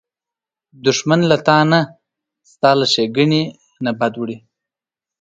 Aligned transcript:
دښمن 0.85 1.21
له 1.31 1.37
تا 1.47 1.59
نه، 1.71 1.79
ستا 2.51 2.69
له 2.79 2.85
ښېګڼې 2.93 3.43
نه 3.83 3.91
بد 3.99 4.13
وړي 4.17 4.37